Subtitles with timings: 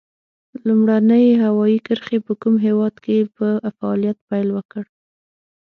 [0.67, 4.83] لومړنۍ هوایي کرښې په کوم هېواد کې په فعالیت پیل وکړ؟